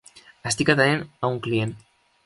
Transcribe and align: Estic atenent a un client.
Estic 0.51 0.71
atenent 0.75 1.05
a 1.05 1.31
un 1.37 1.41
client. 1.49 1.81